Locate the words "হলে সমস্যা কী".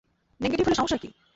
0.65-1.09